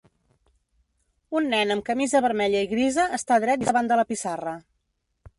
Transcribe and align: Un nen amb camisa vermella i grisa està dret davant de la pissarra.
Un 1.39 1.49
nen 1.49 1.73
amb 1.75 1.83
camisa 1.89 2.21
vermella 2.25 2.63
i 2.67 2.69
grisa 2.71 3.05
està 3.19 3.37
dret 3.43 3.67
davant 3.67 3.91
de 3.93 3.99
la 4.01 4.07
pissarra. 4.13 4.55